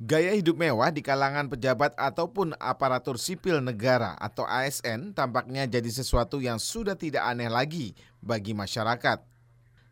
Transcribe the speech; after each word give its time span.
Gaya 0.00 0.32
hidup 0.32 0.56
mewah 0.56 0.88
di 0.88 1.04
kalangan 1.04 1.52
pejabat 1.52 1.92
ataupun 1.92 2.56
aparatur 2.56 3.20
sipil 3.20 3.60
negara 3.60 4.16
atau 4.16 4.48
ASN 4.48 5.12
tampaknya 5.12 5.68
jadi 5.68 5.92
sesuatu 5.92 6.40
yang 6.40 6.56
sudah 6.56 6.96
tidak 6.96 7.20
aneh 7.20 7.52
lagi 7.52 7.92
bagi 8.24 8.56
masyarakat. 8.56 9.20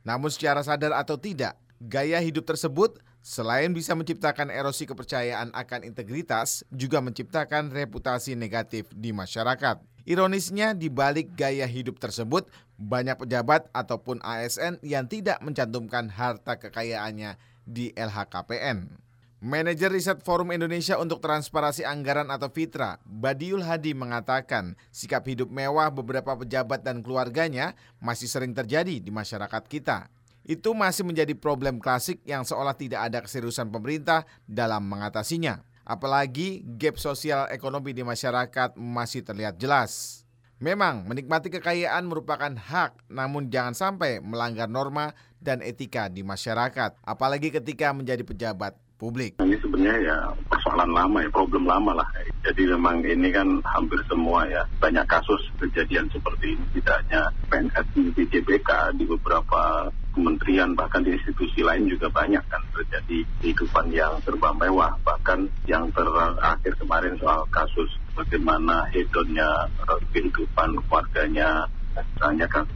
Namun 0.08 0.32
secara 0.32 0.64
sadar 0.64 0.96
atau 0.96 1.20
tidak, 1.20 1.60
gaya 1.76 2.24
hidup 2.24 2.48
tersebut 2.48 2.96
selain 3.20 3.68
bisa 3.76 3.92
menciptakan 3.92 4.48
erosi 4.48 4.88
kepercayaan 4.88 5.52
akan 5.52 5.84
integritas, 5.84 6.64
juga 6.72 7.04
menciptakan 7.04 7.68
reputasi 7.68 8.32
negatif 8.32 8.88
di 8.96 9.12
masyarakat. 9.12 9.76
Ironisnya 10.08 10.72
di 10.72 10.88
balik 10.88 11.36
gaya 11.36 11.68
hidup 11.68 12.00
tersebut, 12.00 12.48
banyak 12.80 13.20
pejabat 13.20 13.68
ataupun 13.76 14.24
ASN 14.24 14.80
yang 14.80 15.04
tidak 15.04 15.36
mencantumkan 15.44 16.08
harta 16.08 16.56
kekayaannya 16.56 17.36
di 17.68 17.92
LHKPN. 17.92 19.07
Manajer 19.38 19.94
Riset 19.94 20.26
Forum 20.26 20.50
Indonesia 20.50 20.98
untuk 20.98 21.22
Transparansi 21.22 21.86
Anggaran 21.86 22.26
atau 22.26 22.50
FITRA, 22.50 22.98
Badiul 23.06 23.62
Hadi 23.62 23.94
mengatakan 23.94 24.74
sikap 24.90 25.22
hidup 25.30 25.46
mewah 25.46 25.94
beberapa 25.94 26.34
pejabat 26.34 26.82
dan 26.82 27.06
keluarganya 27.06 27.78
masih 28.02 28.26
sering 28.26 28.50
terjadi 28.50 28.98
di 28.98 29.14
masyarakat 29.14 29.62
kita. 29.70 30.10
Itu 30.42 30.74
masih 30.74 31.06
menjadi 31.06 31.38
problem 31.38 31.78
klasik 31.78 32.18
yang 32.26 32.42
seolah 32.42 32.74
tidak 32.74 33.06
ada 33.06 33.22
keseriusan 33.22 33.70
pemerintah 33.70 34.26
dalam 34.42 34.82
mengatasinya. 34.90 35.62
Apalagi 35.86 36.66
gap 36.74 36.98
sosial 36.98 37.46
ekonomi 37.54 37.94
di 37.94 38.02
masyarakat 38.02 38.74
masih 38.74 39.22
terlihat 39.22 39.54
jelas. 39.54 40.26
Memang 40.58 41.06
menikmati 41.06 41.46
kekayaan 41.54 42.10
merupakan 42.10 42.50
hak, 42.50 43.06
namun 43.06 43.54
jangan 43.54 43.78
sampai 43.78 44.18
melanggar 44.18 44.66
norma 44.66 45.14
dan 45.38 45.62
etika 45.62 46.10
di 46.10 46.26
masyarakat, 46.26 46.98
apalagi 47.06 47.54
ketika 47.54 47.94
menjadi 47.94 48.26
pejabat 48.26 48.74
publik. 48.98 49.38
Ini 49.38 49.56
sebenarnya 49.62 49.96
ya 50.02 50.16
persoalan 50.50 50.90
lama 50.90 51.22
ya, 51.22 51.30
problem 51.30 51.64
lama 51.64 52.02
lah. 52.02 52.08
Jadi 52.42 52.66
memang 52.66 53.06
ini 53.06 53.30
kan 53.30 53.62
hampir 53.62 54.02
semua 54.10 54.44
ya, 54.50 54.66
banyak 54.82 55.06
kasus 55.06 55.38
kejadian 55.62 56.10
seperti 56.10 56.58
ini. 56.58 56.64
Tidak 56.76 56.94
hanya 57.06 57.30
PNS 57.46 57.86
di 57.94 58.24
JBK, 58.26 58.98
di 58.98 59.06
beberapa 59.06 59.88
kementerian, 60.12 60.74
bahkan 60.74 61.06
di 61.06 61.14
institusi 61.14 61.62
lain 61.62 61.86
juga 61.86 62.10
banyak 62.10 62.42
kan 62.50 62.62
terjadi 62.74 63.18
kehidupan 63.38 63.86
yang 63.94 64.18
serba 64.26 64.50
mewah. 64.58 64.92
Bahkan 65.06 65.46
yang 65.70 65.86
terakhir 65.94 66.74
kemarin 66.82 67.14
soal 67.22 67.46
kasus 67.54 67.88
bagaimana 68.18 68.90
hedonnya 68.90 69.70
eh, 69.86 70.00
kehidupan 70.10 70.74
keluarganya, 70.90 71.70
misalnya 71.94 72.50
kan 72.50 72.66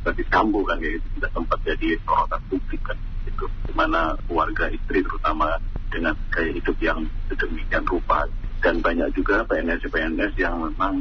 seperti 0.00 0.22
Sambo 0.28 0.60
kan 0.64 0.76
ya, 0.80 0.92
tidak 1.16 1.32
sempat 1.32 1.58
jadi 1.64 1.96
sorotan 2.04 2.40
publik 2.52 2.80
kan 2.84 2.96
itu 3.26 3.44
di 3.66 3.72
mana 3.76 4.16
keluarga 4.26 4.70
istri 4.72 5.04
terutama 5.04 5.56
dengan 5.90 6.14
gaya 6.30 6.50
hidup 6.54 6.76
yang 6.80 7.00
sedemikian 7.28 7.84
rupa. 7.84 8.24
Dan 8.60 8.84
banyak 8.84 9.08
juga 9.16 9.40
PNS-PNS 9.48 10.36
yang 10.36 10.60
memang 10.60 11.00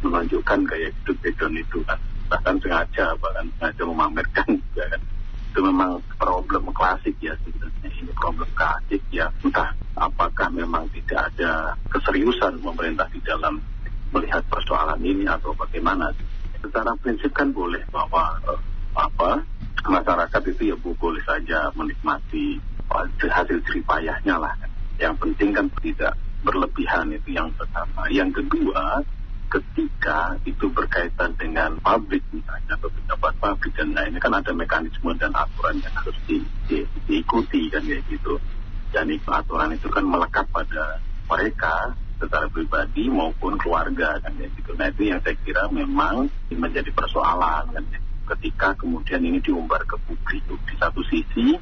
menunjukkan 0.00 0.58
gaya 0.64 0.88
hidup 0.88 1.16
hedon 1.20 1.54
itu 1.56 1.78
kan. 1.84 2.00
Bahkan 2.32 2.56
sengaja 2.64 3.12
bahkan 3.20 3.46
sengaja 3.60 3.82
memamerkan 3.84 4.48
juga 4.56 4.84
kan. 4.96 5.02
Itu 5.54 5.60
memang 5.62 6.00
problem 6.16 6.72
klasik 6.74 7.14
ya 7.20 7.36
sebenarnya. 7.44 7.88
Ini 7.92 8.12
problem 8.16 8.48
klasik 8.56 9.02
ya. 9.12 9.28
Entah 9.44 9.70
apakah 10.00 10.48
memang 10.50 10.88
tidak 10.90 11.30
ada 11.30 11.76
keseriusan 11.92 12.58
pemerintah 12.64 13.06
di 13.12 13.20
dalam 13.22 13.60
melihat 14.10 14.42
persoalan 14.48 15.00
ini 15.04 15.28
atau 15.28 15.52
bagaimana. 15.54 16.10
Secara 16.64 16.96
prinsip 16.96 17.28
kan 17.36 17.52
boleh 17.52 17.84
bahwa 17.92 18.40
uh, 18.48 18.56
apa 18.96 19.44
masyarakat 19.88 20.42
itu 20.50 20.62
ya 20.72 20.76
boleh 20.80 21.22
saja 21.24 21.68
menikmati 21.76 22.60
hasil 23.20 23.58
jeripayahnya 23.64 24.36
lah. 24.38 24.54
Yang 24.96 25.14
penting 25.20 25.50
kan 25.50 25.66
tidak 25.82 26.14
berlebihan 26.44 27.10
itu 27.10 27.34
yang 27.34 27.50
pertama. 27.56 28.06
Yang 28.12 28.44
kedua, 28.44 29.02
ketika 29.50 30.34
itu 30.44 30.66
berkaitan 30.70 31.34
dengan 31.38 31.78
pabrik 31.80 32.22
misalnya 32.30 32.74
atau 32.78 32.90
pejabat 32.90 33.34
pabrik 33.38 33.72
dan 33.74 33.94
lainnya 33.94 34.20
kan 34.20 34.34
ada 34.34 34.52
mekanisme 34.54 35.10
dan 35.18 35.32
aturan 35.34 35.78
yang 35.78 35.94
harus 35.94 36.16
di, 36.26 36.42
di, 36.66 36.82
diikuti 37.06 37.70
kan 37.72 37.82
kayak 37.82 38.04
gitu. 38.10 38.38
Dan 38.94 39.10
itu 39.10 39.26
aturan 39.30 39.74
itu 39.74 39.90
kan 39.90 40.06
melekat 40.06 40.46
pada 40.54 41.02
mereka 41.26 41.94
secara 42.18 42.46
pribadi 42.46 43.10
maupun 43.10 43.58
keluarga 43.58 44.22
kan 44.22 44.32
kayak 44.38 44.52
gitu. 44.54 44.70
Nah 44.78 44.86
itu 44.90 45.02
yang 45.10 45.18
saya 45.22 45.36
kira 45.42 45.66
memang 45.70 46.30
menjadi 46.54 46.90
persoalan 46.94 47.74
kan 47.74 47.84
ketika 48.24 48.72
kemudian 48.80 49.20
ini 49.20 49.38
diumbar 49.44 49.84
ke 49.84 50.00
publik. 50.08 50.44
Di 50.44 50.74
satu 50.80 51.04
sisi, 51.06 51.56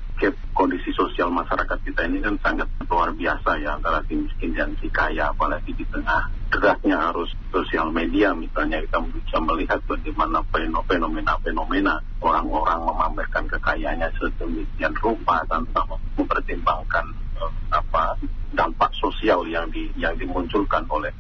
kondisi 0.55 0.95
sosial 0.95 1.35
masyarakat 1.35 1.79
kita 1.83 2.07
ini 2.07 2.23
kan 2.23 2.39
sangat 2.39 2.69
luar 2.87 3.11
biasa 3.11 3.59
ya 3.59 3.75
antara 3.75 4.05
si 4.07 4.15
miskin 4.15 4.55
dan 4.55 4.77
si 4.79 4.87
kaya, 4.87 5.35
apalagi 5.35 5.75
di 5.75 5.83
tengah 5.91 6.31
derasnya 6.53 7.11
arus 7.11 7.33
sosial 7.49 7.89
media 7.89 8.37
misalnya 8.37 8.85
kita 8.85 9.01
bisa 9.09 9.41
melihat 9.41 9.81
bagaimana 9.89 10.45
fenomena-fenomena 10.87 11.97
orang-orang 12.21 12.81
memamerkan 12.85 13.49
kekayaannya 13.49 14.13
sedemikian 14.21 14.93
rupa 15.01 15.41
tanpa 15.49 15.81
mempertimbangkan 16.21 17.09
eh, 17.41 17.53
apa 17.73 18.21
dampak 18.53 18.93
sosial 19.01 19.49
yang 19.49 19.73
di 19.73 19.89
yang 19.97 20.13
dimunculkan 20.21 20.85
oleh 20.93 21.11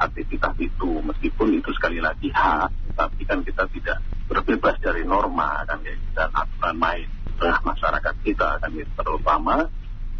aktivitas 0.00 0.56
itu 0.56 0.90
meskipun 1.04 1.60
itu 1.60 1.70
sekali 1.76 2.00
lagi 2.00 2.32
hak 2.32 2.96
tapi 2.96 3.22
kan 3.28 3.44
kita 3.44 3.64
tidak 3.72 4.00
berbebas 4.30 4.76
dari 4.78 5.02
norma 5.02 5.64
kan 5.66 5.80
ya, 5.82 5.94
dan 6.14 6.30
aturan 6.30 6.76
main 6.78 7.08
tengah 7.40 7.60
masyarakat 7.66 8.14
kita 8.22 8.60
kan 8.60 8.70
ya, 8.76 8.86
terutama 8.94 9.66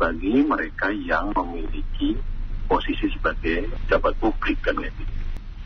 bagi 0.00 0.40
mereka 0.42 0.88
yang 0.90 1.30
memiliki 1.36 2.16
posisi 2.64 3.06
sebagai 3.12 3.68
jabat 3.86 4.16
publik 4.18 4.58
kan 4.64 4.74
ya. 4.80 4.90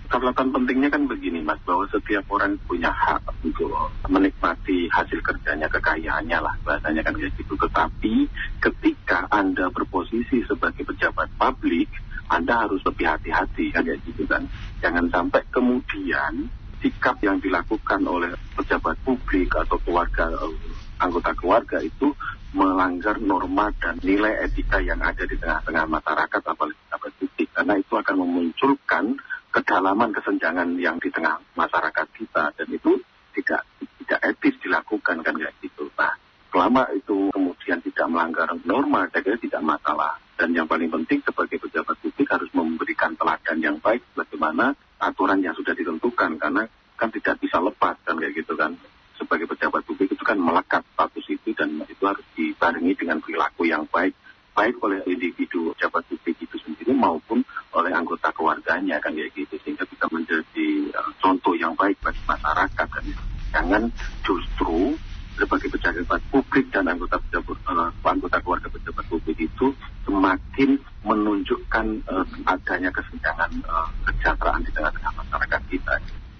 Catatan 0.05 0.53
pentingnya 0.53 0.93
kan 0.93 1.09
begini 1.09 1.41
mas 1.41 1.59
bahwa 1.65 1.89
setiap 1.89 2.29
orang 2.29 2.61
punya 2.69 2.93
hak 2.93 3.25
untuk 3.41 3.73
menikmati 4.07 4.87
hasil 4.93 5.19
kerjanya 5.25 5.67
kekayaannya 5.67 6.39
lah 6.45 6.55
bahasanya 6.63 7.01
kan 7.03 7.17
kayak 7.17 7.33
gitu 7.41 7.57
tetapi 7.57 8.29
ketika 8.61 9.27
anda 9.33 9.73
berposisi 9.73 10.45
sebagai 10.45 10.85
pejabat 10.85 11.33
publik 11.41 11.89
anda 12.29 12.67
harus 12.67 12.81
lebih 12.85 13.07
hati-hati 13.09 13.73
kan 13.75 13.85
ya 13.85 13.97
gitu 14.05 14.25
kan 14.25 14.49
jangan 14.81 15.09
sampai 15.13 15.43
kemudian 15.53 16.49
sikap 16.81 17.17
yang 17.25 17.41
dilakukan 17.41 18.05
oleh 18.05 18.33
pejabat 18.57 18.97
publik 19.05 19.49
atau 19.57 19.81
keluarga 19.81 20.29
anggota 21.01 21.33
keluarga 21.37 21.81
itu 21.81 22.13
melanggar 22.55 23.19
norma 23.19 23.73
dan 23.83 23.99
nilai 24.05 24.47
etika 24.47 24.79
yang 24.79 25.01
ada 25.03 25.27
di 25.27 25.35
tengah-tengah 25.35 25.85
masyarakat 25.91 26.43
apalagi 26.45 26.79
pejabat 26.87 27.13
publik 27.19 27.49
karena 27.51 27.75
itu 27.81 27.93
akan 27.99 28.17
memunculkan 28.21 29.05
kedalaman 29.55 30.11
kesenjangan 30.11 30.69
yang 30.83 30.99
di 30.99 31.11
tengah 31.15 31.39
masyarakat 31.55 32.07
kita 32.15 32.55
dan 32.55 32.69
itu 32.71 32.99
tidak 33.35 33.63
tidak 34.05 34.21
etis 34.35 34.55
dilakukan 34.61 35.25
kan 35.25 35.35
ya 35.39 35.51
gitu. 35.65 35.89
Nah, 35.97 36.15
selama 36.53 36.87
itu 36.95 37.33
kemudian 37.33 37.81
tidak 37.83 38.07
melanggar 38.11 38.49
norma, 38.63 39.09
saya 39.11 39.23
kira 39.25 39.39
tidak 39.41 39.63
masalah. 39.65 40.19
Dan 40.35 40.53
yang 40.53 40.67
paling 40.67 40.91
penting 40.91 41.23
sebagai 41.23 41.57
pejabat 41.63 41.94
publik 42.15 42.31
harus 42.31 42.47
memberikan 42.55 43.19
teladan 43.19 43.59
yang 43.59 43.77
baik 43.83 44.07
bagaimana 44.15 44.71
aturan 45.03 45.43
yang 45.43 45.51
sudah 45.59 45.75
ditentukan 45.75 46.39
karena 46.39 46.63
kan 46.95 47.11
tidak 47.11 47.43
bisa 47.43 47.59
lepas 47.59 47.99
kan 48.07 48.15
kayak 48.15 48.39
gitu 48.39 48.55
kan. 48.55 48.79
Sebagai 49.19 49.51
pejabat 49.51 49.83
publik 49.83 50.15
itu 50.15 50.23
kan 50.23 50.39
melekat 50.39 50.87
status 50.95 51.27
itu 51.27 51.51
dan 51.59 51.83
itu 51.91 52.07
harus 52.07 52.23
dibarengi 52.39 52.95
dengan 52.95 53.19
perilaku 53.19 53.67
yang 53.67 53.83
baik 53.91 54.15
baik 54.55 54.79
oleh 54.79 55.03
individu 55.11 55.75
pejabat 55.75 56.07
publik 56.07 56.39
itu 56.39 56.55
sendiri 56.63 56.95
maupun 56.95 57.43
oleh 57.75 57.91
anggota 57.91 58.31
keluarganya 58.31 59.03
kan 59.03 59.11
kayak 59.11 59.35
gitu. 59.35 59.59
Sehingga 59.67 59.83
bisa 59.83 60.07
menjadi 60.15 60.95
uh, 60.95 61.11
contoh 61.19 61.59
yang 61.59 61.75
baik 61.75 61.99
bagi 61.99 62.23
masyarakat 62.31 62.89
kan. 62.95 63.05
Jangan 63.51 63.83
justru 64.23 64.95
sebagai 65.35 65.69
pejabat 65.71 66.21
publik 66.31 66.67
dan 66.71 66.87
anggota 66.87 67.19
pejabat 67.29 67.59
uh, 67.71 67.91
anggota 68.07 68.39
keluarga 68.41 68.69
pejabat 68.71 69.05
publik 69.11 69.39
itu 69.43 69.67
semakin 70.07 70.79
menunjukkan 71.03 71.87
uh, 72.07 72.27
adanya 72.47 72.91
kesenjangan 72.95 73.51
uh, 73.67 73.89
kesejahteraan 74.07 74.63
di 74.63 74.71
tengah-tengah 74.71 75.13
masyarakat 75.19 75.63
kita 75.71 75.95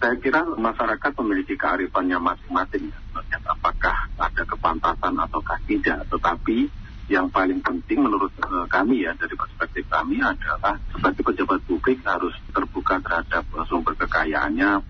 saya 0.05 0.21
kira 0.21 0.45
masyarakat 0.45 1.13
memiliki 1.25 1.57
kearifannya 1.57 2.21
masing-masing. 2.21 2.93
Ya. 2.93 3.41
Apakah 3.49 4.05
ada 4.21 4.43
kepantasan 4.45 5.17
ataukah 5.17 5.57
tidak. 5.65 6.05
Tetapi 6.13 6.69
yang 7.05 7.29
paling 7.29 7.61
penting 7.61 8.01
menurut 8.01 8.33
uh, 8.41 8.65
kami 8.65 9.05
ya 9.05 9.13
dari 9.13 9.37
perspektif 9.37 9.85
kami 9.93 10.25
adalah 10.25 10.73
sebagai 10.89 11.21
pejabat 11.21 11.61
publik 11.69 12.01
harus 12.01 12.33
terbuka 12.49 12.97
terhadap 13.05 13.45
uh, 13.53 13.65
sumber 13.69 13.93
kekayaannya, 14.01 14.81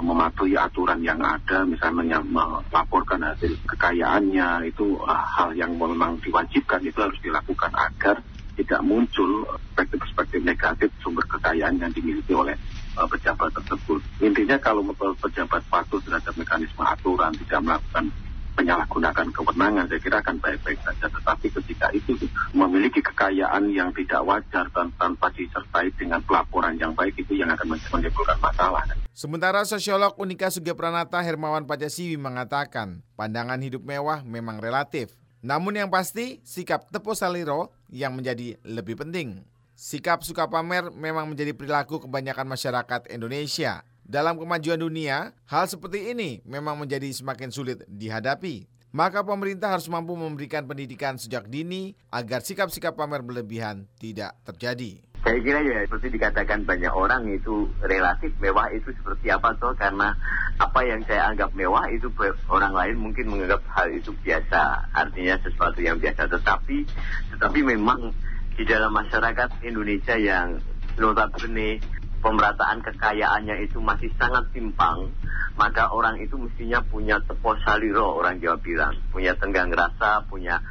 mematuhi 0.00 0.56
aturan 0.56 1.04
yang 1.04 1.20
ada, 1.20 1.68
misalnya 1.68 2.24
melaporkan 2.24 3.20
hasil 3.20 3.52
kekayaannya 3.68 4.72
itu 4.72 4.96
uh, 5.04 5.24
hal 5.36 5.52
yang 5.52 5.76
memang 5.76 6.16
diwajibkan 6.24 6.80
itu 6.80 6.98
harus 7.04 7.20
dilakukan 7.20 7.72
agar 7.76 8.16
tidak 8.56 8.80
muncul 8.82 9.46
perspektif-perspektif 9.76 10.40
negatif 10.42 10.90
sumber 10.98 11.22
kekayaan 11.30 11.78
yang 11.78 11.92
dimiliki 11.94 12.34
oleh 12.34 12.58
pejabat 12.98 13.54
tersebut. 13.54 14.02
Intinya 14.18 14.58
kalau 14.58 14.82
pejabat 15.22 15.62
patuh 15.70 16.02
terhadap 16.02 16.34
mekanisme 16.34 16.82
aturan, 16.82 17.30
tidak 17.46 17.62
melakukan 17.62 18.10
menyalahgunakan 18.58 19.30
kewenangan, 19.30 19.86
saya 19.86 20.00
kira 20.02 20.18
akan 20.18 20.36
baik-baik 20.42 20.80
saja. 20.82 21.06
Tetapi 21.06 21.46
ketika 21.62 21.86
itu 21.94 22.18
memiliki 22.50 22.98
kekayaan 22.98 23.70
yang 23.70 23.94
tidak 23.94 24.20
wajar 24.26 24.66
dan 24.74 24.90
tanpa 24.98 25.30
disertai 25.30 25.94
dengan 25.94 26.18
pelaporan 26.26 26.74
yang 26.74 26.90
baik 26.98 27.14
itu 27.14 27.38
yang 27.38 27.48
akan 27.54 27.78
menimbulkan 27.78 28.38
masalah. 28.42 28.82
Sementara 29.14 29.62
sosiolog 29.62 30.18
Unika 30.18 30.50
Sugepranata 30.50 31.22
Hermawan 31.22 31.66
Pajasiwi 31.66 32.18
mengatakan, 32.18 33.06
pandangan 33.14 33.58
hidup 33.62 33.82
mewah 33.86 34.26
memang 34.26 34.58
relatif. 34.58 35.14
Namun 35.38 35.78
yang 35.78 35.90
pasti, 35.90 36.42
sikap 36.42 36.90
Tepo 36.90 37.14
Saliro 37.14 37.70
yang 37.90 38.18
menjadi 38.18 38.58
lebih 38.66 38.98
penting. 38.98 39.46
Sikap 39.78 40.26
suka 40.26 40.50
pamer 40.50 40.90
memang 40.90 41.30
menjadi 41.30 41.54
perilaku 41.54 42.02
kebanyakan 42.02 42.50
masyarakat 42.50 43.06
Indonesia. 43.14 43.86
Dalam 44.08 44.40
kemajuan 44.40 44.80
dunia, 44.80 45.36
hal 45.44 45.68
seperti 45.68 46.16
ini 46.16 46.40
memang 46.48 46.80
menjadi 46.80 47.12
semakin 47.12 47.52
sulit 47.52 47.84
dihadapi. 47.84 48.64
Maka 48.88 49.20
pemerintah 49.20 49.76
harus 49.76 49.84
mampu 49.92 50.16
memberikan 50.16 50.64
pendidikan 50.64 51.20
sejak 51.20 51.44
dini 51.44 51.92
agar 52.08 52.40
sikap-sikap 52.40 52.96
pamer 52.96 53.20
berlebihan 53.20 53.84
tidak 54.00 54.32
terjadi. 54.48 55.04
Saya 55.20 55.44
kira 55.44 55.60
ya 55.60 55.84
seperti 55.84 56.16
dikatakan 56.16 56.64
banyak 56.64 56.88
orang 56.88 57.28
itu 57.28 57.68
relatif 57.84 58.32
mewah 58.40 58.72
itu 58.72 58.88
seperti 58.96 59.28
apa 59.28 59.52
toh 59.60 59.76
karena 59.76 60.16
apa 60.56 60.80
yang 60.88 61.04
saya 61.04 61.28
anggap 61.28 61.52
mewah 61.52 61.84
itu 61.92 62.08
orang 62.48 62.72
lain 62.72 62.96
mungkin 62.96 63.28
menganggap 63.28 63.60
hal 63.76 63.92
itu 63.92 64.08
biasa 64.24 64.88
artinya 64.96 65.36
sesuatu 65.44 65.84
yang 65.84 66.00
biasa 66.00 66.32
tetapi 66.32 66.88
tetapi 67.36 67.60
memang 67.60 68.16
di 68.56 68.64
dalam 68.64 68.88
masyarakat 68.88 69.60
Indonesia 69.60 70.16
yang 70.16 70.56
notabene 70.96 71.97
pemerataan 72.18 72.82
kekayaannya 72.82 73.64
itu 73.66 73.78
masih 73.78 74.10
sangat 74.18 74.50
timpang, 74.54 75.10
maka 75.58 75.90
orang 75.90 76.18
itu 76.22 76.38
mestinya 76.38 76.82
punya 76.86 77.18
tepo 77.22 77.58
saliro, 77.62 78.14
orang 78.14 78.38
Jawa 78.38 78.58
bilang. 78.62 78.94
Punya 79.10 79.34
tenggang 79.38 79.70
rasa, 79.74 80.26
punya 80.26 80.62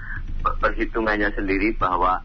perhitungannya 0.44 1.34
sendiri 1.36 1.76
bahwa 1.76 2.24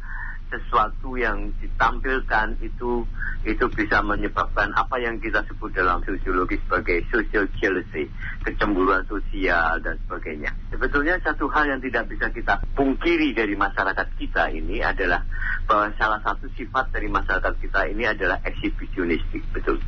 sesuatu 0.52 1.16
yang 1.16 1.56
ditampilkan 1.56 2.60
itu 2.60 3.08
itu 3.42 3.64
bisa 3.74 4.04
menyebabkan 4.04 4.70
apa 4.76 5.00
yang 5.02 5.18
kita 5.18 5.42
sebut 5.48 5.74
dalam 5.74 5.98
sosiologi 6.06 6.60
sebagai 6.62 7.02
social 7.10 7.48
jealousy, 7.58 8.06
kecemburuan 8.46 9.02
sosial 9.10 9.82
dan 9.82 9.98
sebagainya. 10.06 10.54
Sebetulnya 10.70 11.18
satu 11.24 11.50
hal 11.50 11.66
yang 11.66 11.80
tidak 11.82 12.06
bisa 12.06 12.30
kita 12.30 12.62
pungkiri 12.78 13.34
dari 13.34 13.58
masyarakat 13.58 14.08
kita 14.20 14.52
ini 14.54 14.78
adalah 14.78 15.26
bahwa 15.66 15.90
salah 15.98 16.20
satu 16.22 16.46
sifat 16.54 16.94
dari 16.94 17.10
masyarakat 17.10 17.54
kita 17.58 17.80
ini 17.90 18.04
adalah 18.06 18.38
exhibitionistik, 18.46 19.42
betul. 19.50 19.82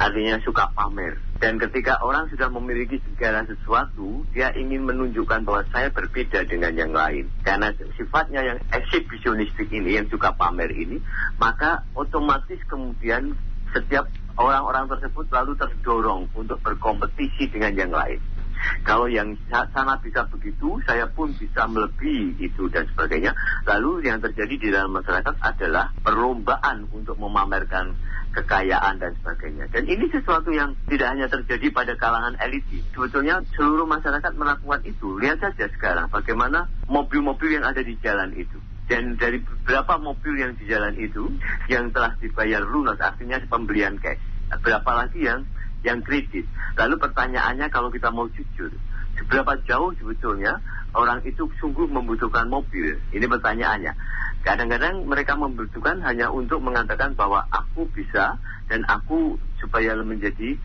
Artinya 0.00 0.40
suka 0.42 0.70
pamer. 0.72 1.20
Dan 1.40 1.56
ketika 1.56 1.96
orang 2.04 2.28
sudah 2.28 2.52
memiliki 2.52 3.00
segala 3.00 3.44
sesuatu, 3.48 4.28
dia 4.36 4.52
ingin 4.52 4.84
menunjukkan 4.84 5.40
bahwa 5.48 5.64
saya 5.72 5.88
berbeda 5.88 6.44
dengan 6.44 6.76
yang 6.76 6.92
lain. 6.92 7.32
Karena 7.40 7.72
sifatnya 7.96 8.44
yang 8.44 8.58
exhibitionistik 8.76 9.72
ini, 9.72 9.96
yang 9.96 10.08
suka 10.12 10.36
pamer 10.36 10.68
ini, 10.68 11.00
maka 11.40 11.88
otomatis 11.96 12.60
kemudian 12.68 13.32
setiap 13.72 14.04
orang-orang 14.36 14.88
tersebut 14.88 15.26
lalu 15.32 15.52
terdorong 15.56 16.28
untuk 16.36 16.60
berkompetisi 16.60 17.48
dengan 17.48 17.72
yang 17.72 17.92
lain. 17.92 18.20
Kalau 18.84 19.06
yang 19.10 19.36
sana 19.50 19.98
bisa 20.00 20.26
begitu, 20.28 20.80
saya 20.84 21.08
pun 21.10 21.32
bisa 21.36 21.68
melebihi 21.68 22.40
itu 22.40 22.68
dan 22.72 22.88
sebagainya. 22.92 23.32
Lalu 23.68 24.08
yang 24.08 24.20
terjadi 24.20 24.54
di 24.56 24.68
dalam 24.72 24.96
masyarakat 24.96 25.34
adalah 25.40 25.92
perlombaan 26.00 26.88
untuk 26.92 27.16
memamerkan 27.20 27.96
kekayaan 28.30 29.02
dan 29.02 29.12
sebagainya. 29.20 29.66
Dan 29.74 29.90
ini 29.90 30.06
sesuatu 30.06 30.54
yang 30.54 30.78
tidak 30.86 31.08
hanya 31.12 31.26
terjadi 31.26 31.66
pada 31.74 31.92
kalangan 31.98 32.38
elit. 32.38 32.62
Sebetulnya 32.94 33.42
seluruh 33.58 33.86
masyarakat 33.90 34.32
melakukan 34.38 34.80
itu. 34.86 35.18
Lihat 35.18 35.42
saja 35.42 35.66
sekarang 35.66 36.06
bagaimana 36.08 36.70
mobil-mobil 36.86 37.58
yang 37.58 37.66
ada 37.66 37.82
di 37.82 37.98
jalan 37.98 38.30
itu. 38.38 38.58
Dan 38.90 39.14
dari 39.14 39.38
beberapa 39.38 40.02
mobil 40.02 40.34
yang 40.34 40.58
di 40.58 40.66
jalan 40.66 40.98
itu 40.98 41.30
yang 41.70 41.94
telah 41.94 42.18
dibayar 42.18 42.62
lunas, 42.66 42.98
artinya 42.98 43.38
pembelian 43.46 43.98
cash. 44.02 44.18
Berapa 44.50 45.06
lagi 45.06 45.22
yang 45.22 45.46
yang 45.86 46.04
kredit. 46.04 46.44
Lalu 46.76 47.00
pertanyaannya 47.00 47.66
kalau 47.72 47.88
kita 47.88 48.12
mau 48.12 48.28
jujur, 48.32 48.70
seberapa 49.16 49.56
jauh 49.64 49.92
sebetulnya 49.96 50.60
orang 50.92 51.24
itu 51.24 51.48
sungguh 51.60 51.88
membutuhkan 51.88 52.48
mobil? 52.48 53.00
Ini 53.12 53.26
pertanyaannya. 53.26 53.92
Kadang-kadang 54.40 55.04
mereka 55.04 55.36
membutuhkan 55.36 56.00
hanya 56.00 56.32
untuk 56.32 56.64
mengatakan 56.64 57.12
bahwa 57.12 57.44
aku 57.52 57.84
bisa 57.92 58.40
dan 58.72 58.80
aku 58.88 59.36
supaya 59.60 59.92
menjadi 60.00 60.56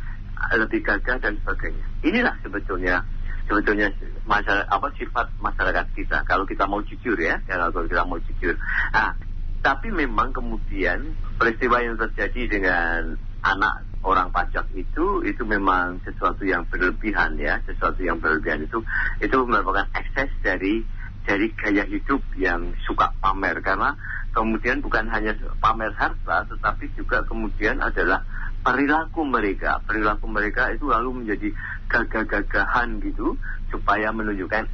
lebih 0.56 0.80
gagah 0.84 1.20
dan 1.20 1.36
sebagainya. 1.44 1.86
Inilah 2.04 2.36
sebetulnya 2.44 3.04
sebetulnya 3.46 3.94
masalah 4.26 4.66
apa 4.68 4.90
sifat 4.98 5.30
masyarakat 5.38 5.86
kita 5.94 6.26
kalau 6.26 6.50
kita 6.50 6.66
mau 6.66 6.82
jujur 6.82 7.18
ya 7.20 7.40
kalau 7.46 7.86
kita 7.86 8.04
mau 8.08 8.20
jujur. 8.20 8.58
Nah, 8.92 9.14
tapi 9.62 9.90
memang 9.90 10.30
kemudian 10.34 11.18
peristiwa 11.42 11.82
yang 11.82 11.98
terjadi 11.98 12.42
dengan 12.46 13.18
anak 13.42 13.86
orang 14.06 14.30
pajak 14.30 14.70
itu 14.78 15.05
itu 15.26 15.44
memang 15.44 16.02
sesuatu 16.06 16.46
yang 16.46 16.64
berlebihan 16.70 17.38
ya. 17.42 17.58
Sesuatu 17.66 18.02
yang 18.02 18.22
berlebihan 18.22 18.66
itu 18.66 18.82
itu 19.20 19.38
merupakan 19.46 19.90
ekses 19.98 20.30
dari 20.46 20.86
dari 21.26 21.50
gaya 21.58 21.84
hidup 21.90 22.22
yang 22.38 22.74
suka 22.86 23.12
pamer. 23.18 23.60
Karena 23.66 23.98
kemudian 24.32 24.86
bukan 24.86 25.10
hanya 25.10 25.34
pamer 25.58 25.92
harta 25.98 26.46
tetapi 26.46 26.94
juga 26.94 27.26
kemudian 27.26 27.82
adalah 27.82 28.22
perilaku 28.66 29.26
mereka. 29.26 29.82
Perilaku 29.86 30.26
mereka 30.30 30.74
itu 30.74 30.90
lalu 30.90 31.26
menjadi 31.26 31.50
gagah-gagahan 31.90 33.02
gitu 33.02 33.38
supaya 33.70 34.10
menunjukkan 34.10 34.74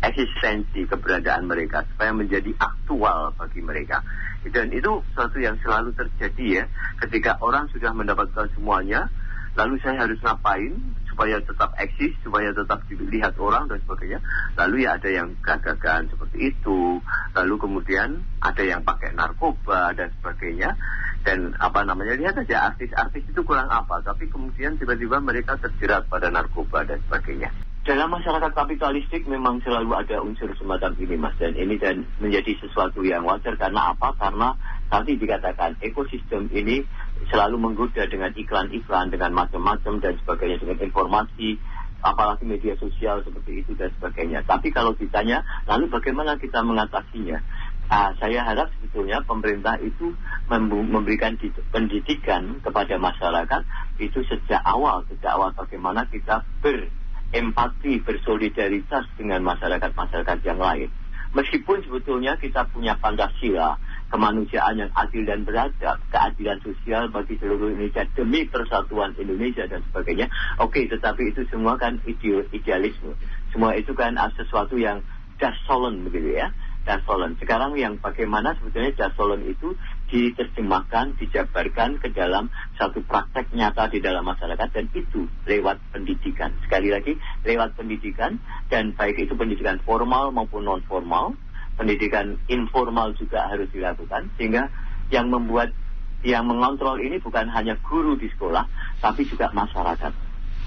eksistensi 0.00 0.88
keberadaan 0.88 1.44
mereka 1.46 1.84
supaya 1.92 2.10
menjadi 2.10 2.50
aktual 2.56 3.36
bagi 3.36 3.60
mereka. 3.60 4.00
Dan 4.40 4.72
itu 4.72 5.04
sesuatu 5.12 5.36
yang 5.36 5.60
selalu 5.60 5.92
terjadi 5.92 6.46
ya, 6.48 6.64
ketika 7.04 7.36
orang 7.44 7.68
sudah 7.68 7.92
mendapatkan 7.92 8.48
semuanya, 8.56 9.12
lalu 9.58 9.74
saya 9.82 10.06
harus 10.06 10.18
ngapain 10.22 10.78
supaya 11.10 11.36
tetap 11.42 11.76
eksis, 11.76 12.16
supaya 12.24 12.48
tetap 12.54 12.80
dilihat 12.88 13.36
orang 13.36 13.68
dan 13.68 13.76
sebagainya. 13.84 14.24
Lalu 14.56 14.88
ya 14.88 14.96
ada 14.96 15.10
yang 15.10 15.36
gagagan 15.44 16.08
seperti 16.08 16.54
itu, 16.54 17.02
lalu 17.36 17.54
kemudian 17.60 18.24
ada 18.40 18.62
yang 18.64 18.80
pakai 18.80 19.12
narkoba 19.12 19.92
dan 19.92 20.08
sebagainya. 20.16 20.78
Dan 21.20 21.52
apa 21.60 21.84
namanya, 21.84 22.16
lihat 22.16 22.40
saja 22.40 22.72
artis-artis 22.72 23.28
itu 23.28 23.44
kurang 23.44 23.68
apa, 23.68 24.00
tapi 24.00 24.32
kemudian 24.32 24.80
tiba-tiba 24.80 25.20
mereka 25.20 25.60
terjerat 25.60 26.08
pada 26.08 26.32
narkoba 26.32 26.88
dan 26.88 26.96
sebagainya. 27.04 27.52
Dalam 27.80 28.12
masyarakat 28.12 28.52
kapitalistik 28.52 29.24
memang 29.24 29.64
selalu 29.64 29.96
ada 29.96 30.20
unsur 30.20 30.52
semacam 30.52 30.92
ini 31.00 31.16
mas. 31.16 31.32
Dan 31.40 31.56
ini 31.56 31.80
dan 31.80 32.04
menjadi 32.20 32.52
sesuatu 32.60 33.00
yang 33.00 33.24
wajar. 33.24 33.56
Karena 33.56 33.96
apa? 33.96 34.12
Karena 34.20 34.52
tadi 34.92 35.16
dikatakan 35.16 35.80
ekosistem 35.80 36.52
ini 36.52 36.84
selalu 37.28 37.56
menggoda 37.60 38.08
dengan 38.08 38.32
iklan-iklan 38.32 39.12
dengan 39.12 39.36
macam-macam 39.36 40.00
dan 40.00 40.14
sebagainya 40.24 40.56
dengan 40.64 40.78
informasi 40.80 41.60
apalagi 42.00 42.48
media 42.48 42.72
sosial 42.80 43.20
seperti 43.20 43.60
itu 43.60 43.76
dan 43.76 43.92
sebagainya 44.00 44.40
tapi 44.48 44.72
kalau 44.72 44.96
ditanya 44.96 45.44
lalu 45.68 45.92
bagaimana 45.92 46.40
kita 46.40 46.64
mengatasinya 46.64 47.44
uh, 47.92 48.10
saya 48.16 48.40
harap 48.40 48.72
sebetulnya 48.80 49.20
pemerintah 49.28 49.76
itu 49.84 50.16
memberikan 50.48 51.36
pendidikan 51.68 52.56
kepada 52.64 52.96
masyarakat 52.96 53.62
itu 54.00 54.24
sejak 54.24 54.64
awal 54.64 55.04
sejak 55.12 55.36
awal 55.36 55.52
bagaimana 55.52 56.08
kita 56.08 56.40
ber 56.64 56.88
empati, 57.30 58.02
bersolidaritas 58.02 59.06
dengan 59.14 59.46
masyarakat-masyarakat 59.46 60.38
yang 60.42 60.58
lain. 60.58 60.90
Meskipun 61.30 61.86
sebetulnya 61.86 62.34
kita 62.42 62.66
punya 62.74 62.98
Pancasila, 62.98 63.78
kemanusiaan 64.10 64.76
yang 64.76 64.90
adil 64.98 65.22
dan 65.22 65.46
beradab, 65.46 66.02
keadilan 66.10 66.58
sosial 66.60 67.08
bagi 67.08 67.38
seluruh 67.38 67.70
Indonesia 67.70 68.04
demi 68.18 68.44
persatuan 68.44 69.14
Indonesia 69.16 69.64
dan 69.70 69.86
sebagainya. 69.86 70.26
Oke, 70.58 70.90
tetapi 70.90 71.30
itu 71.30 71.46
semua 71.48 71.78
kan 71.78 72.02
idealisme. 72.04 73.14
Semua 73.54 73.78
itu 73.78 73.94
kan 73.94 74.18
sesuatu 74.34 74.74
yang 74.74 75.00
dasolen 75.38 76.04
begitu 76.04 76.36
ya 76.36 76.50
dasolon. 76.84 77.36
Sekarang 77.36 77.76
yang 77.76 78.00
bagaimana 78.00 78.56
sebetulnya 78.56 78.92
dasolon 78.96 79.44
itu 79.44 79.76
diterjemahkan, 80.08 81.20
dijabarkan 81.20 82.00
ke 82.00 82.08
dalam 82.10 82.48
satu 82.80 83.04
praktek 83.04 83.52
nyata 83.52 83.92
di 83.92 84.00
dalam 84.00 84.24
masyarakat 84.24 84.68
dan 84.72 84.86
itu 84.96 85.28
lewat 85.44 85.78
pendidikan. 85.92 86.50
Sekali 86.64 86.90
lagi 86.90 87.14
lewat 87.44 87.76
pendidikan 87.76 88.40
dan 88.72 88.96
baik 88.96 89.20
itu 89.20 89.36
pendidikan 89.36 89.78
formal 89.84 90.32
maupun 90.32 90.64
non 90.64 90.82
formal, 90.88 91.36
pendidikan 91.80 92.36
informal 92.52 93.16
juga 93.16 93.48
harus 93.48 93.72
dilakukan 93.72 94.28
sehingga 94.36 94.68
yang 95.08 95.32
membuat 95.32 95.72
yang 96.20 96.44
mengontrol 96.44 97.00
ini 97.00 97.16
bukan 97.16 97.48
hanya 97.48 97.80
guru 97.80 98.20
di 98.20 98.28
sekolah 98.28 98.68
tapi 99.00 99.24
juga 99.24 99.48
masyarakat. 99.56 100.12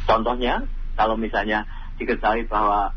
Contohnya 0.09 0.65
kalau 0.97 1.13
misalnya 1.13 1.69
diketahui 2.01 2.49
bahwa 2.49 2.89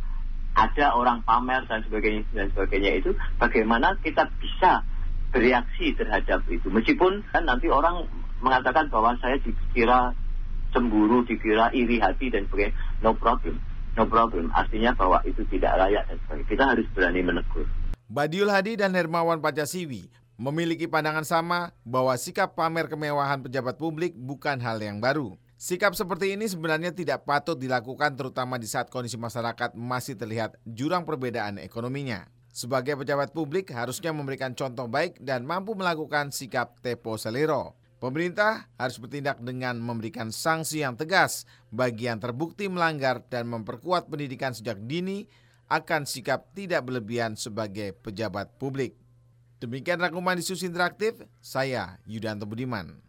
ada 0.56 0.96
orang 0.96 1.20
pamer 1.28 1.68
dan 1.68 1.85
sebagainya 1.85 2.25
dan 2.32 2.49
sebagainya 2.56 3.04
itu 3.04 3.12
bagaimana 3.37 4.00
kita 4.00 4.32
bisa 4.40 4.80
bereaksi 5.28 5.92
terhadap 5.92 6.49
itu 6.49 6.73
meskipun 6.73 7.20
kan 7.28 7.44
nanti 7.44 7.68
orang 7.68 8.08
mengatakan 8.40 8.88
bahwa 8.88 9.12
saya 9.20 9.37
dikira 9.44 10.16
cemburu 10.73 11.28
dikira 11.28 11.68
iri 11.76 12.00
hati 12.00 12.32
dan 12.32 12.49
sebagainya 12.49 12.73
no 13.04 13.12
problem 13.12 13.61
no 13.96 14.04
problem. 14.04 14.52
Artinya 14.52 14.92
bahwa 14.92 15.25
itu 15.25 15.42
tidak 15.49 15.73
layak 15.80 16.04
dan 16.06 16.16
sebagainya. 16.25 16.49
Kita 16.52 16.64
harus 16.68 16.87
berani 16.92 17.20
menegur. 17.25 17.66
Badiul 18.06 18.54
Hadi 18.54 18.78
dan 18.78 18.94
Hermawan 18.94 19.42
Pacasiwi 19.42 20.06
memiliki 20.38 20.86
pandangan 20.86 21.26
sama 21.26 21.75
bahwa 21.82 22.14
sikap 22.14 22.54
pamer 22.54 22.86
kemewahan 22.86 23.42
pejabat 23.42 23.75
publik 23.82 24.14
bukan 24.14 24.62
hal 24.62 24.78
yang 24.78 25.02
baru. 25.02 25.34
Sikap 25.58 25.90
seperti 25.98 26.38
ini 26.38 26.46
sebenarnya 26.46 26.94
tidak 26.94 27.26
patut 27.26 27.58
dilakukan 27.58 28.14
terutama 28.14 28.62
di 28.62 28.70
saat 28.70 28.94
kondisi 28.94 29.18
masyarakat 29.18 29.75
masih 29.75 30.14
terlihat 30.14 30.54
jurang 30.62 31.02
perbedaan 31.02 31.58
ekonominya. 31.58 32.30
Sebagai 32.54 32.94
pejabat 32.94 33.34
publik 33.34 33.75
harusnya 33.75 34.14
memberikan 34.14 34.54
contoh 34.54 34.86
baik 34.86 35.18
dan 35.18 35.42
mampu 35.42 35.75
melakukan 35.75 36.30
sikap 36.30 36.78
tepo 36.78 37.18
selero. 37.18 37.75
Pemerintah 37.98 38.70
harus 38.78 39.02
bertindak 39.02 39.42
dengan 39.42 39.82
memberikan 39.82 40.30
sanksi 40.30 40.86
yang 40.86 40.94
tegas 40.94 41.42
bagi 41.75 42.06
yang 42.06 42.22
terbukti 42.22 42.70
melanggar 42.70 43.26
dan 43.26 43.50
memperkuat 43.50 44.06
pendidikan 44.06 44.54
sejak 44.54 44.78
dini 44.86 45.26
akan 45.66 46.06
sikap 46.06 46.50
tidak 46.54 46.87
berlebihan 46.87 47.35
sebagai 47.38 47.94
pejabat 48.02 48.54
publik. 48.58 48.99
Demikian 49.62 50.02
rangkuman 50.02 50.37
diskusi 50.37 50.68
interaktif, 50.68 51.23
saya 51.40 51.96
Yudanto 52.04 52.44
Budiman. 52.44 53.05